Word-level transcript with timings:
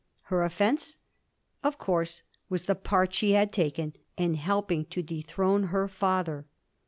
Her 0.33 0.41
offence, 0.41 0.97
of 1.63 1.77
course, 1.77 2.23
was 2.49 2.65
the 2.65 2.73
part 2.73 3.13
she 3.13 3.33
had 3.33 3.51
taken 3.53 3.93
in 4.17 4.33
helping 4.33 4.83
to 4.85 5.03
dethrone 5.03 5.65
her 5.65 5.87
father. 5.87 6.47